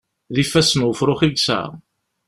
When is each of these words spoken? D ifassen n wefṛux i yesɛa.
D 0.33 0.35
ifassen 0.43 0.81
n 0.83 0.87
wefṛux 0.87 1.19
i 1.25 1.29
yesɛa. 1.31 1.63